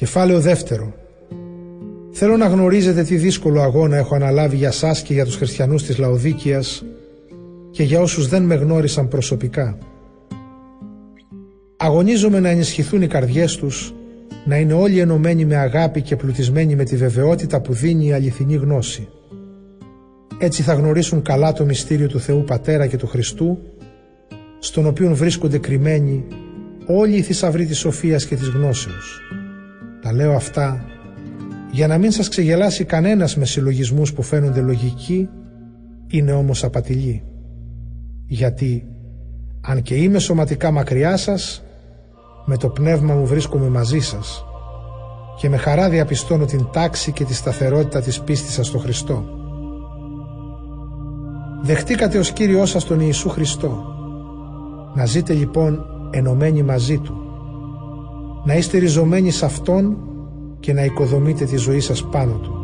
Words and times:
Κεφάλαιο 0.00 0.40
δεύτερο. 0.40 0.94
Θέλω 2.10 2.36
να 2.36 2.46
γνωρίζετε 2.46 3.02
τι 3.02 3.16
δύσκολο 3.16 3.60
αγώνα 3.60 3.96
έχω 3.96 4.14
αναλάβει 4.14 4.56
για 4.56 4.70
σας 4.70 5.02
και 5.02 5.12
για 5.12 5.24
τους 5.24 5.36
χριστιανούς 5.36 5.82
της 5.82 5.98
Λαοδίκιας 5.98 6.84
και 7.70 7.82
για 7.82 8.00
όσους 8.00 8.28
δεν 8.28 8.42
με 8.42 8.54
γνώρισαν 8.54 9.08
προσωπικά. 9.08 9.78
Αγωνίζομαι 11.76 12.40
να 12.40 12.48
ενισχυθούν 12.48 13.02
οι 13.02 13.06
καρδιές 13.06 13.56
τους, 13.56 13.94
να 14.44 14.56
είναι 14.56 14.72
όλοι 14.72 14.98
ενωμένοι 14.98 15.44
με 15.44 15.56
αγάπη 15.56 16.02
και 16.02 16.16
πλουτισμένοι 16.16 16.74
με 16.74 16.84
τη 16.84 16.96
βεβαιότητα 16.96 17.60
που 17.60 17.72
δίνει 17.72 18.06
η 18.06 18.12
αληθινή 18.12 18.54
γνώση. 18.54 19.08
Έτσι 20.38 20.62
θα 20.62 20.72
γνωρίσουν 20.72 21.22
καλά 21.22 21.52
το 21.52 21.64
μυστήριο 21.64 22.06
του 22.06 22.20
Θεού 22.20 22.44
Πατέρα 22.44 22.86
και 22.86 22.96
του 22.96 23.06
Χριστού, 23.06 23.58
στον 24.58 24.86
οποίο 24.86 25.14
βρίσκονται 25.14 25.58
κρυμμένοι 25.58 26.24
όλοι 26.86 27.16
οι 27.16 27.22
θησαυροί 27.22 27.66
της 27.66 27.78
σοφίας 27.78 28.26
και 28.26 28.36
της 28.36 28.48
γνώσεως. 28.48 29.20
Τα 30.02 30.12
λέω 30.12 30.34
αυτά 30.34 30.84
για 31.70 31.86
να 31.86 31.98
μην 31.98 32.10
σας 32.10 32.28
ξεγελάσει 32.28 32.84
κανένας 32.84 33.36
με 33.36 33.44
συλλογισμούς 33.44 34.12
που 34.12 34.22
φαίνονται 34.22 34.60
λογικοί, 34.60 35.28
είναι 36.06 36.32
όμως 36.32 36.64
απατηλοί. 36.64 37.22
Γιατί, 38.26 38.88
αν 39.60 39.82
και 39.82 39.94
είμαι 39.94 40.18
σωματικά 40.18 40.70
μακριά 40.70 41.16
σας, 41.16 41.62
με 42.44 42.56
το 42.56 42.68
πνεύμα 42.68 43.14
μου 43.14 43.26
βρίσκομαι 43.26 43.68
μαζί 43.68 43.98
σας 43.98 44.44
και 45.38 45.48
με 45.48 45.56
χαρά 45.56 45.88
διαπιστώνω 45.88 46.44
την 46.44 46.66
τάξη 46.72 47.12
και 47.12 47.24
τη 47.24 47.34
σταθερότητα 47.34 48.00
της 48.00 48.20
πίστης 48.20 48.52
σας 48.52 48.66
στο 48.66 48.78
Χριστό. 48.78 49.24
Δεχτήκατε 51.62 52.18
ως 52.18 52.32
Κύριό 52.32 52.66
σας 52.66 52.84
τον 52.84 53.00
Ιησού 53.00 53.28
Χριστό. 53.28 53.84
Να 54.94 55.06
ζείτε 55.06 55.32
λοιπόν 55.32 55.86
ενωμένοι 56.10 56.62
μαζί 56.62 56.98
Του. 56.98 57.29
Να 58.44 58.54
είστε 58.54 58.78
ριζωμένοι 58.78 59.30
σε 59.30 59.44
Αυτόν 59.44 59.96
και 60.60 60.72
να 60.72 60.84
οικοδομείτε 60.84 61.44
τη 61.44 61.56
ζωή 61.56 61.80
σας 61.80 62.04
πάνω 62.04 62.32
Του. 62.32 62.54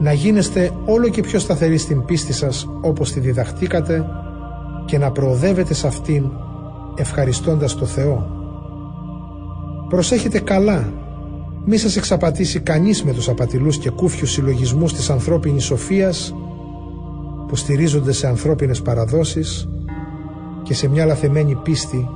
Να 0.00 0.12
γίνεστε 0.12 0.70
όλο 0.84 1.08
και 1.08 1.22
πιο 1.22 1.38
σταθεροί 1.38 1.76
στην 1.76 2.04
πίστη 2.04 2.32
σας 2.32 2.68
όπως 2.80 3.12
τη 3.12 3.20
διδαχτήκατε 3.20 4.04
και 4.84 4.98
να 4.98 5.10
προοδεύετε 5.10 5.74
σε 5.74 5.86
αυτήν 5.86 6.30
ευχαριστώντας 6.96 7.74
το 7.74 7.84
Θεό. 7.86 8.26
Προσέχετε 9.88 10.40
καλά, 10.40 10.92
μη 11.64 11.76
σας 11.76 11.96
εξαπατήσει 11.96 12.60
κανείς 12.60 13.04
με 13.04 13.12
τους 13.12 13.28
απατηλούς 13.28 13.78
και 13.78 13.90
κούφιους 13.90 14.30
συλλογισμούς 14.30 14.92
της 14.92 15.10
ανθρώπινης 15.10 15.64
σοφίας 15.64 16.34
που 17.48 17.56
στηρίζονται 17.56 18.12
σε 18.12 18.26
ανθρώπινες 18.26 18.82
παραδόσεις 18.82 19.68
και 20.62 20.74
σε 20.74 20.88
μια 20.88 21.04
λαθεμένη 21.04 21.54
πίστη 21.54 22.08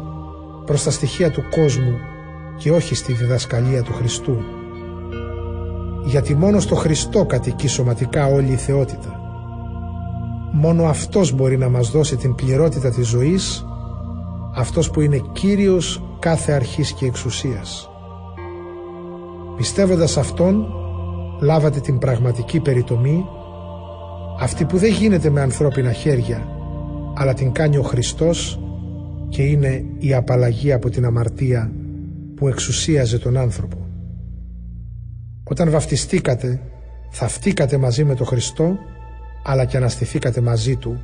προς 0.64 0.82
τα 0.82 0.90
στοιχεία 0.90 1.30
του 1.30 1.42
κόσμου 1.50 1.94
και 2.58 2.70
όχι 2.70 2.94
στη 2.94 3.12
διδασκαλία 3.12 3.82
του 3.82 3.92
Χριστού. 3.92 4.36
Γιατί 6.04 6.34
μόνο 6.34 6.60
στο 6.60 6.74
Χριστό 6.74 7.24
κατοικεί 7.24 7.68
σωματικά 7.68 8.26
όλη 8.26 8.52
η 8.52 8.56
θεότητα. 8.56 9.20
Μόνο 10.52 10.84
Αυτός 10.84 11.32
μπορεί 11.32 11.58
να 11.58 11.68
μας 11.68 11.90
δώσει 11.90 12.16
την 12.16 12.34
πληρότητα 12.34 12.90
της 12.90 13.06
ζωής, 13.06 13.64
Αυτός 14.54 14.90
που 14.90 15.00
είναι 15.00 15.22
Κύριος 15.32 16.02
κάθε 16.18 16.52
αρχής 16.52 16.92
και 16.92 17.06
εξουσίας. 17.06 17.90
Πιστεύοντας 19.56 20.16
Αυτόν, 20.16 20.66
λάβατε 21.40 21.80
την 21.80 21.98
πραγματική 21.98 22.60
περιτομή, 22.60 23.24
αυτή 24.40 24.64
που 24.64 24.78
δεν 24.78 24.92
γίνεται 24.92 25.30
με 25.30 25.40
ανθρώπινα 25.40 25.92
χέρια, 25.92 26.48
αλλά 27.14 27.34
την 27.34 27.52
κάνει 27.52 27.76
ο 27.76 27.82
Χριστός 27.82 28.60
και 29.28 29.42
είναι 29.42 29.84
η 29.98 30.14
απαλλαγή 30.14 30.72
από 30.72 30.90
την 30.90 31.04
αμαρτία 31.04 31.72
που 32.36 32.48
εξουσίαζε 32.48 33.18
τον 33.18 33.36
άνθρωπο. 33.36 33.86
Όταν 35.44 35.70
βαφτιστήκατε, 35.70 36.60
θαυτήκατε 37.10 37.76
μαζί 37.76 38.04
με 38.04 38.14
τον 38.14 38.26
Χριστό, 38.26 38.78
αλλά 39.44 39.64
και 39.64 39.76
αναστηθήκατε 39.76 40.40
μαζί 40.40 40.76
Του, 40.76 41.00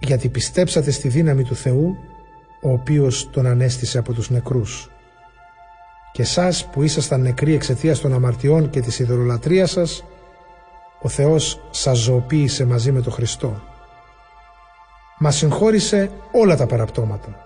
γιατί 0.00 0.28
πιστέψατε 0.28 0.90
στη 0.90 1.08
δύναμη 1.08 1.42
του 1.42 1.54
Θεού, 1.54 1.96
ο 2.62 2.70
οποίος 2.70 3.30
τον 3.30 3.46
ανέστησε 3.46 3.98
από 3.98 4.12
τους 4.12 4.30
νεκρούς. 4.30 4.90
Και 6.12 6.22
εσάς 6.22 6.66
που 6.66 6.82
ήσασταν 6.82 7.20
νεκροί 7.20 7.54
εξαιτίας 7.54 8.00
των 8.00 8.12
αμαρτιών 8.12 8.70
και 8.70 8.80
της 8.80 8.98
ιδωλολατρίας 8.98 9.70
σας, 9.70 10.04
ο 11.02 11.08
Θεός 11.08 11.60
σας 11.70 11.98
ζωοποίησε 11.98 12.64
μαζί 12.64 12.92
με 12.92 13.00
τον 13.00 13.12
Χριστό. 13.12 13.62
Μας 15.18 15.36
συγχώρησε 15.36 16.10
όλα 16.32 16.56
τα 16.56 16.66
παραπτώματα. 16.66 17.44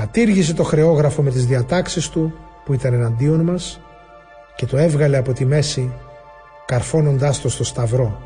Κατήργησε 0.00 0.54
το 0.54 0.62
χρεόγραφο 0.62 1.22
με 1.22 1.30
τις 1.30 1.46
διατάξεις 1.46 2.08
του 2.08 2.32
που 2.64 2.72
ήταν 2.72 2.92
εναντίον 2.92 3.40
μας 3.40 3.80
και 4.56 4.66
το 4.66 4.76
έβγαλε 4.76 5.16
από 5.16 5.32
τη 5.32 5.44
μέση 5.44 5.92
καρφώνοντάς 6.66 7.40
το 7.40 7.48
στο 7.48 7.64
σταυρό. 7.64 8.18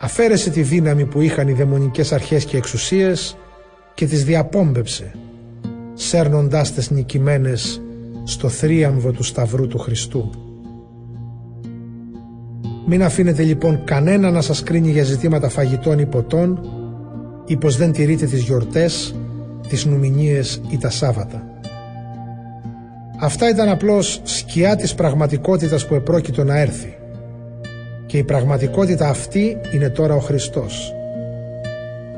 Αφαίρεσε 0.00 0.50
τη 0.50 0.62
δύναμη 0.62 1.04
που 1.04 1.20
είχαν 1.20 1.48
οι 1.48 1.52
δαιμονικές 1.52 2.12
αρχές 2.12 2.44
και 2.44 2.56
εξουσίες 2.56 3.36
και 3.94 4.06
τις 4.06 4.24
διαπόμπεψε 4.24 5.14
σέρνοντάς 5.94 6.74
τες 6.74 6.90
νικημένες 6.90 7.82
στο 8.24 8.48
θρίαμβο 8.48 9.10
του 9.10 9.22
σταυρού 9.22 9.66
του 9.66 9.78
Χριστού. 9.78 10.30
Μην 12.86 13.02
αφήνετε 13.02 13.42
λοιπόν 13.42 13.84
κανένα 13.84 14.30
να 14.30 14.40
σας 14.40 14.62
κρίνει 14.62 14.90
για 14.90 15.04
ζητήματα 15.04 15.48
φαγητών 15.48 15.98
ή 15.98 16.06
ποτών 16.06 16.60
ή 17.46 17.56
πως 17.56 17.76
δεν 17.76 17.92
τηρείτε 17.92 18.26
τις 18.26 18.42
γιορτές, 18.42 19.14
τις 19.68 19.84
νουμινίες 19.84 20.60
ή 20.70 20.78
τα 20.78 20.90
Σάββατα. 20.90 21.42
Αυτά 23.20 23.48
ήταν 23.48 23.68
απλώς 23.68 24.20
σκιά 24.22 24.76
της 24.76 24.94
πραγματικότητας 24.94 25.86
που 25.86 25.94
επρόκειτο 25.94 26.44
να 26.44 26.58
έρθει. 26.58 26.96
Και 28.06 28.18
η 28.18 28.24
πραγματικότητα 28.24 29.08
αυτή 29.08 29.56
είναι 29.72 29.88
τώρα 29.88 30.14
ο 30.14 30.18
Χριστός. 30.18 30.94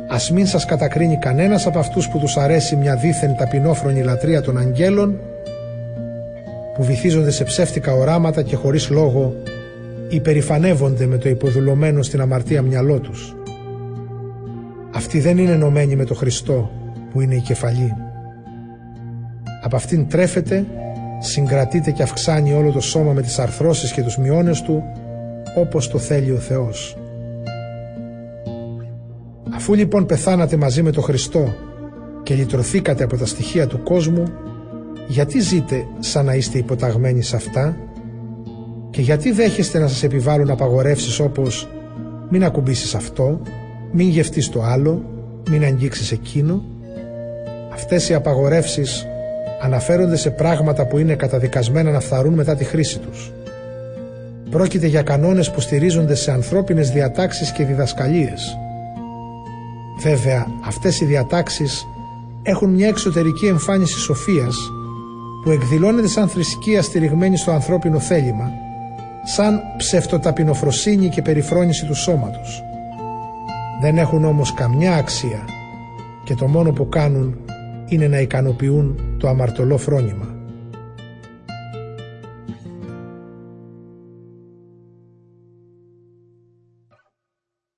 Ας 0.09 0.31
μην 0.31 0.47
σας 0.47 0.65
κατακρίνει 0.65 1.19
κανένας 1.19 1.67
από 1.67 1.79
αυτούς 1.79 2.09
που 2.09 2.19
τους 2.19 2.37
αρέσει 2.37 2.77
μια 2.77 2.97
δίθεν 2.97 3.37
ταπεινόφρονη 3.37 4.03
λατρεία 4.03 4.41
των 4.41 4.59
αγγέλων 4.59 5.19
που 6.75 6.84
βυθίζονται 6.84 7.31
σε 7.31 7.45
ψεύτικα 7.45 7.93
οράματα 7.93 8.43
και 8.43 8.57
χωρίς 8.57 8.91
λόγο 8.91 9.34
υπερηφανεύονται 10.09 11.07
με 11.07 11.19
το 11.19 11.28
υποδουλωμένο 11.28 12.03
στην 12.03 12.21
αμαρτία 12.21 12.63
μυαλό 12.63 12.99
τους. 13.01 13.37
Αυτοί 14.95 15.21
δεν 15.21 15.39
είναι 15.39 15.53
ενωμένοι 15.53 15.97
με 15.97 16.05
το 16.05 16.15
Χριστό 16.15 16.71
που 17.16 17.22
είναι 17.22 17.34
η 17.34 17.41
κεφαλή. 17.41 17.94
Από 19.62 19.77
αυτήν 19.77 20.09
τρέφεται, 20.09 20.65
συγκρατείται 21.21 21.91
και 21.91 22.03
αυξάνει 22.03 22.53
όλο 22.53 22.72
το 22.72 22.81
σώμα 22.81 23.12
με 23.12 23.22
τις 23.22 23.38
αρθρώσεις 23.38 23.93
και 23.93 24.03
τους 24.03 24.19
μειώνες 24.19 24.62
του 24.62 24.82
όπως 25.56 25.88
το 25.88 25.99
θέλει 25.99 26.31
ο 26.31 26.37
Θεός. 26.37 26.97
Αφού 29.54 29.75
λοιπόν 29.75 30.06
πεθάνατε 30.06 30.56
μαζί 30.56 30.82
με 30.82 30.91
το 30.91 31.00
Χριστό 31.00 31.54
και 32.22 32.34
λυτρωθήκατε 32.34 33.04
από 33.04 33.16
τα 33.16 33.27
στοιχεία 33.27 33.66
του 33.66 33.83
κόσμου, 33.83 34.25
γιατί 35.09 35.41
ζείτε 35.41 35.87
σαν 35.98 36.25
να 36.25 36.34
είστε 36.34 36.59
υποταγμένοι 36.59 37.22
σε 37.22 37.37
αυτά; 37.37 37.77
Και 38.91 39.00
γιατί 39.03 39.33
δέχεστε 39.33 39.78
να 39.78 39.88
σας 39.88 40.03
επιβάλλουν 40.03 40.50
απαγορεύσεις 40.50 41.21
όπως 41.21 41.69
μην 42.31 42.44
ακουμπήσεις 42.44 42.94
αυτό, 42.94 43.41
μην 43.93 44.09
γευτείς 44.09 44.48
το 44.48 44.62
άλλο, 44.62 45.03
μην 45.50 45.65
αγγίξεις 45.65 46.12
εκείνο. 46.12 46.75
Αυτές 47.76 48.09
οι 48.09 48.14
απαγορεύσεις 48.14 49.06
αναφέρονται 49.60 50.16
σε 50.16 50.31
πράγματα 50.31 50.87
που 50.87 50.98
είναι 50.98 51.14
καταδικασμένα 51.14 51.91
να 51.91 52.00
φθαρούν 52.00 52.34
μετά 52.34 52.54
τη 52.54 52.64
χρήση 52.64 52.98
τους. 52.98 53.32
Πρόκειται 54.50 54.87
για 54.87 55.03
κανόνες 55.03 55.50
που 55.50 55.60
στηρίζονται 55.60 56.15
σε 56.15 56.32
ανθρώπινες 56.32 56.91
διατάξεις 56.91 57.53
και 57.53 57.65
διδασκαλίες. 57.65 58.56
Βέβαια, 60.03 60.47
αυτές 60.66 61.00
οι 61.00 61.04
διατάξεις 61.04 61.86
έχουν 62.42 62.70
μια 62.70 62.88
εξωτερική 62.88 63.47
εμφάνιση 63.47 63.98
σοφίας 63.98 64.56
που 65.44 65.50
εκδηλώνεται 65.50 66.09
σαν 66.09 66.28
θρησκεία 66.28 66.82
στηριγμένη 66.82 67.36
στο 67.36 67.51
ανθρώπινο 67.51 67.98
θέλημα 67.98 68.51
σαν 69.24 69.60
ψευτοταπεινοφροσύνη 69.77 71.09
και 71.09 71.22
περιφρόνηση 71.22 71.86
του 71.86 71.95
σώματος. 71.95 72.62
Δεν 73.80 73.98
έχουν 73.98 74.24
όμως 74.24 74.54
καμιά 74.54 74.95
αξία 74.95 75.45
και 76.24 76.34
το 76.34 76.47
μόνο 76.47 76.72
που 76.72 76.89
κάνουν 76.89 77.46
είναι 77.86 78.09
να 78.09 78.21
ικανοποιούν 78.21 79.00
το 79.18 79.28
αμαρτωλό 79.28 79.78
φρόνημα. 79.78 80.35